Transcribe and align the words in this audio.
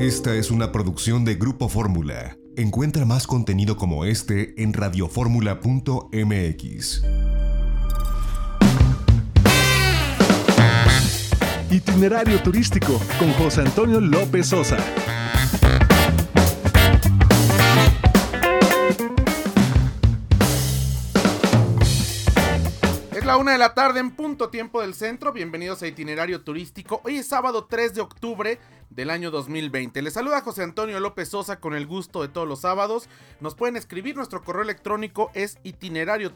Esta 0.00 0.34
es 0.34 0.50
una 0.50 0.72
producción 0.72 1.24
de 1.26 1.34
Grupo 1.34 1.68
Fórmula. 1.68 2.38
Encuentra 2.56 3.04
más 3.04 3.26
contenido 3.26 3.76
como 3.76 4.06
este 4.06 4.54
en 4.62 4.72
radioformula.mx. 4.72 7.02
Itinerario 11.70 12.42
turístico 12.42 12.98
con 13.18 13.30
José 13.34 13.60
Antonio 13.60 14.00
López 14.00 14.46
Sosa. 14.46 14.78
Es 23.12 23.26
la 23.26 23.36
una 23.36 23.52
de 23.52 23.58
la 23.58 23.74
tarde 23.74 24.00
en 24.00 24.12
punto 24.12 24.48
tiempo 24.48 24.80
del 24.80 24.94
centro. 24.94 25.34
Bienvenidos 25.34 25.82
a 25.82 25.88
Itinerario 25.88 26.40
Turístico. 26.40 27.02
Hoy 27.04 27.16
es 27.16 27.26
sábado 27.26 27.66
3 27.68 27.96
de 27.96 28.00
octubre 28.00 28.58
del 28.90 29.10
año 29.10 29.30
2020. 29.30 30.02
Les 30.02 30.12
saluda 30.12 30.42
José 30.42 30.62
Antonio 30.62 31.00
López 31.00 31.28
Sosa 31.28 31.60
con 31.60 31.74
el 31.74 31.86
gusto 31.86 32.22
de 32.22 32.28
todos 32.28 32.46
los 32.46 32.60
sábados. 32.60 33.08
Nos 33.40 33.54
pueden 33.54 33.76
escribir, 33.76 34.16
nuestro 34.16 34.42
correo 34.42 34.62
electrónico 34.62 35.30
es 35.34 35.58
itinerario. 35.62 36.34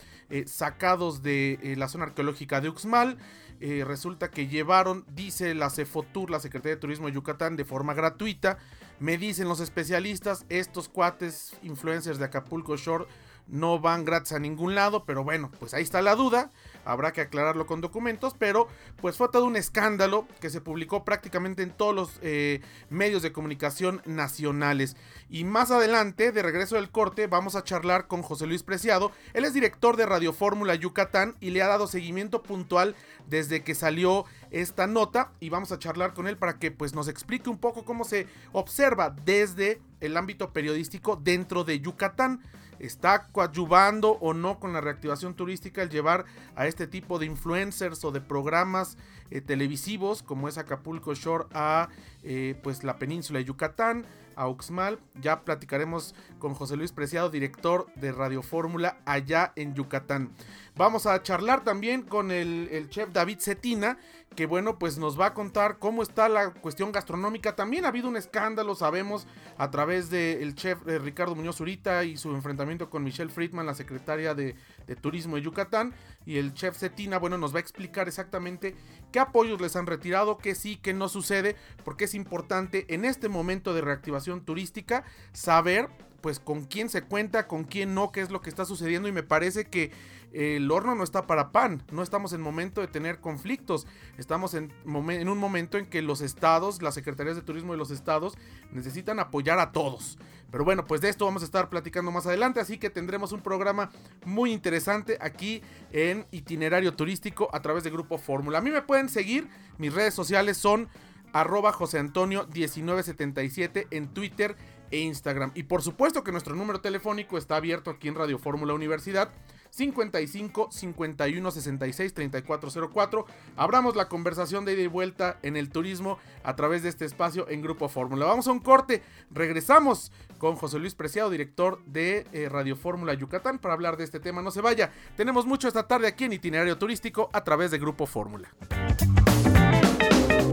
sacados 0.44 1.22
de 1.22 1.74
la 1.78 1.88
zona 1.88 2.04
arqueológica 2.04 2.60
de 2.60 2.68
Uxmal. 2.68 3.16
Eh, 3.60 3.82
resulta 3.84 4.30
que 4.30 4.46
llevaron, 4.46 5.04
dice 5.14 5.52
la 5.54 5.70
Cefotur, 5.70 6.30
la 6.30 6.38
Secretaría 6.38 6.76
de 6.76 6.80
Turismo 6.80 7.08
de 7.08 7.14
Yucatán, 7.14 7.56
de 7.56 7.64
forma 7.64 7.92
gratuita. 7.92 8.58
Me 9.00 9.18
dicen 9.18 9.48
los 9.48 9.60
especialistas, 9.60 10.46
estos 10.48 10.88
cuates 10.88 11.56
influencers 11.62 12.18
de 12.18 12.26
Acapulco 12.26 12.76
Shore 12.76 13.06
no 13.48 13.80
van 13.80 14.04
gratis 14.04 14.32
a 14.32 14.38
ningún 14.38 14.74
lado, 14.74 15.04
pero 15.06 15.24
bueno, 15.24 15.50
pues 15.58 15.74
ahí 15.74 15.82
está 15.82 16.02
la 16.02 16.14
duda 16.14 16.50
habrá 16.88 17.12
que 17.12 17.20
aclararlo 17.20 17.66
con 17.66 17.82
documentos, 17.82 18.34
pero 18.38 18.66
pues 18.96 19.16
fue 19.16 19.28
todo 19.28 19.44
un 19.44 19.56
escándalo 19.56 20.26
que 20.40 20.48
se 20.48 20.62
publicó 20.62 21.04
prácticamente 21.04 21.62
en 21.62 21.70
todos 21.70 21.94
los 21.94 22.18
eh, 22.22 22.62
medios 22.88 23.22
de 23.22 23.30
comunicación 23.30 24.00
nacionales. 24.06 24.96
Y 25.28 25.44
más 25.44 25.70
adelante, 25.70 26.32
de 26.32 26.42
regreso 26.42 26.76
del 26.76 26.90
corte, 26.90 27.26
vamos 27.26 27.56
a 27.56 27.62
charlar 27.62 28.06
con 28.06 28.22
José 28.22 28.46
Luis 28.46 28.62
Preciado. 28.62 29.12
Él 29.34 29.44
es 29.44 29.52
director 29.52 29.98
de 29.98 30.06
Radio 30.06 30.32
Fórmula 30.32 30.74
Yucatán 30.74 31.36
y 31.40 31.50
le 31.50 31.60
ha 31.62 31.68
dado 31.68 31.86
seguimiento 31.86 32.42
puntual 32.42 32.96
desde 33.26 33.62
que 33.62 33.74
salió 33.74 34.24
esta 34.50 34.86
nota 34.86 35.32
y 35.40 35.50
vamos 35.50 35.72
a 35.72 35.78
charlar 35.78 36.14
con 36.14 36.26
él 36.26 36.38
para 36.38 36.58
que 36.58 36.70
pues 36.70 36.94
nos 36.94 37.08
explique 37.08 37.50
un 37.50 37.58
poco 37.58 37.84
cómo 37.84 38.04
se 38.04 38.26
observa 38.52 39.14
desde 39.26 39.82
el 40.00 40.16
ámbito 40.16 40.54
periodístico 40.54 41.16
dentro 41.16 41.64
de 41.64 41.80
Yucatán 41.80 42.40
está 42.78 43.26
coadyuvando 43.32 44.12
o 44.12 44.34
no 44.34 44.58
con 44.58 44.72
la 44.72 44.80
reactivación 44.80 45.34
turística 45.34 45.82
el 45.82 45.90
llevar 45.90 46.24
a 46.56 46.66
este 46.66 46.77
tipo 46.86 47.18
de 47.18 47.26
influencers 47.26 48.04
o 48.04 48.12
de 48.12 48.20
programas 48.20 48.96
eh, 49.30 49.40
televisivos 49.40 50.22
como 50.22 50.48
es 50.48 50.58
Acapulco 50.58 51.14
Shore 51.14 51.46
a 51.52 51.88
eh, 52.22 52.58
pues 52.62 52.84
la 52.84 52.98
península 52.98 53.38
de 53.38 53.46
Yucatán 53.46 54.04
a 54.38 54.48
Uxmal. 54.48 54.98
Ya 55.20 55.42
platicaremos 55.44 56.14
con 56.38 56.54
José 56.54 56.76
Luis 56.76 56.92
Preciado, 56.92 57.28
director 57.28 57.92
de 57.96 58.12
Radio 58.12 58.42
Fórmula 58.42 58.98
allá 59.04 59.52
en 59.56 59.74
Yucatán. 59.74 60.30
Vamos 60.78 61.06
a 61.06 61.20
charlar 61.24 61.64
también 61.64 62.02
con 62.02 62.30
el, 62.30 62.86
chef 62.88 63.10
David 63.12 63.40
Cetina, 63.40 63.98
que 64.36 64.46
bueno, 64.46 64.78
pues 64.78 64.96
nos 64.96 65.18
va 65.18 65.26
a 65.26 65.34
contar 65.34 65.80
cómo 65.80 66.04
está 66.04 66.28
la 66.28 66.52
cuestión 66.52 66.92
gastronómica. 66.92 67.56
También 67.56 67.84
ha 67.84 67.88
habido 67.88 68.06
un 68.06 68.16
escándalo, 68.16 68.76
sabemos, 68.76 69.26
a 69.56 69.72
través 69.72 70.08
del 70.08 70.54
chef 70.54 70.78
eh, 70.86 71.00
Ricardo 71.00 71.34
Muñoz 71.34 71.56
Zurita 71.56 72.04
y 72.04 72.16
su 72.16 72.32
enfrentamiento 72.32 72.88
con 72.90 73.02
Michelle 73.02 73.32
Friedman, 73.32 73.66
la 73.66 73.74
secretaria 73.74 74.36
de, 74.36 74.54
de, 74.86 74.94
Turismo 74.94 75.34
de 75.34 75.42
Yucatán. 75.42 75.94
Y 76.24 76.36
el 76.36 76.54
chef 76.54 76.78
Cetina, 76.78 77.18
bueno, 77.18 77.38
nos 77.38 77.52
va 77.52 77.56
a 77.56 77.60
explicar 77.60 78.06
exactamente 78.06 78.76
qué 79.10 79.18
apoyos 79.18 79.60
les 79.60 79.74
han 79.74 79.86
retirado, 79.86 80.38
qué 80.38 80.54
sí, 80.54 80.76
qué 80.76 80.94
no 80.94 81.08
sucede, 81.08 81.56
porque 81.84 82.04
es 82.04 82.14
importante 82.14 82.86
en 82.94 83.04
este 83.04 83.28
momento 83.28 83.74
de 83.74 83.80
reactivación 83.80 84.27
turística 84.36 85.04
saber 85.32 85.88
pues 86.20 86.40
con 86.40 86.64
quién 86.64 86.88
se 86.88 87.02
cuenta, 87.02 87.46
con 87.46 87.64
quién 87.64 87.94
no, 87.94 88.10
qué 88.10 88.20
es 88.20 88.30
lo 88.30 88.40
que 88.40 88.50
está 88.50 88.64
sucediendo 88.64 89.08
y 89.08 89.12
me 89.12 89.22
parece 89.22 89.66
que 89.66 89.92
el 90.32 90.70
horno 90.70 90.94
no 90.94 91.04
está 91.04 91.26
para 91.26 91.52
pan, 91.52 91.82
no 91.90 92.02
estamos 92.02 92.32
en 92.32 92.40
momento 92.40 92.80
de 92.80 92.86
tener 92.86 93.20
conflictos, 93.20 93.86
estamos 94.18 94.54
en, 94.54 94.72
en, 94.84 95.28
un 95.28 95.38
momento 95.38 95.78
en 95.78 95.86
que 95.86 96.02
los 96.02 96.20
estados, 96.20 96.82
las 96.82 96.94
secretarías 96.94 97.36
de 97.36 97.42
turismo 97.42 97.72
de 97.72 97.78
los 97.78 97.90
estados 97.90 98.36
necesitan 98.70 99.20
apoyar 99.20 99.58
a 99.58 99.72
todos. 99.72 100.18
Pero 100.50 100.64
bueno, 100.64 100.86
pues 100.86 101.00
de 101.00 101.08
esto 101.08 101.26
vamos 101.26 101.42
a 101.42 101.44
estar 101.44 101.68
platicando 101.68 102.10
más 102.10 102.26
adelante, 102.26 102.60
así 102.60 102.78
que 102.78 102.90
tendremos 102.90 103.32
un 103.32 103.42
programa 103.42 103.90
muy 104.24 104.52
interesante 104.52 105.18
aquí 105.20 105.62
en 105.92 106.26
itinerario 106.30 106.94
turístico 106.94 107.48
a 107.52 107.60
través 107.60 107.84
de 107.84 107.90
Grupo 107.90 108.18
Fórmula. 108.18 108.58
A 108.58 108.62
mí 108.62 108.70
me 108.70 108.82
pueden 108.82 109.08
seguir, 109.08 109.48
mis 109.76 109.94
redes 109.94 110.14
sociales 110.14 110.56
son 110.56 110.88
arroba 111.32 111.72
José 111.72 111.98
Antonio 111.98 112.46
1977 112.52 113.88
en 113.90 114.08
Twitter 114.08 114.56
e 114.90 114.98
Instagram. 115.00 115.52
Y 115.54 115.64
por 115.64 115.82
supuesto 115.82 116.24
que 116.24 116.32
nuestro 116.32 116.54
número 116.54 116.80
telefónico 116.80 117.38
está 117.38 117.56
abierto 117.56 117.90
aquí 117.90 118.08
en 118.08 118.14
Radio 118.14 118.38
Fórmula 118.38 118.74
Universidad 118.74 119.30
55 119.70 120.68
51 120.70 121.50
66 121.50 122.14
3404. 122.14 123.26
Abramos 123.56 123.96
la 123.96 124.08
conversación 124.08 124.64
de 124.64 124.74
ida 124.74 124.82
y 124.82 124.86
vuelta 124.86 125.38
en 125.42 125.56
el 125.56 125.70
turismo 125.70 126.18
a 126.42 126.56
través 126.56 126.82
de 126.82 126.88
este 126.88 127.04
espacio 127.04 127.48
en 127.48 127.62
Grupo 127.62 127.88
Fórmula. 127.88 128.26
Vamos 128.26 128.48
a 128.48 128.52
un 128.52 128.60
corte, 128.60 129.02
regresamos 129.30 130.12
con 130.38 130.56
José 130.56 130.78
Luis 130.78 130.94
Preciado, 130.94 131.30
director 131.30 131.82
de 131.84 132.26
eh, 132.32 132.48
Radio 132.48 132.76
Fórmula 132.76 133.12
Yucatán, 133.14 133.58
para 133.58 133.74
hablar 133.74 133.96
de 133.96 134.04
este 134.04 134.20
tema. 134.20 134.40
No 134.40 134.50
se 134.50 134.60
vaya, 134.60 134.92
tenemos 135.16 135.46
mucho 135.46 135.68
esta 135.68 135.86
tarde 135.86 136.06
aquí 136.06 136.24
en 136.24 136.32
Itinerario 136.32 136.78
Turístico 136.78 137.28
a 137.32 137.44
través 137.44 137.70
de 137.70 137.78
Grupo 137.78 138.06
Fórmula. 138.06 138.48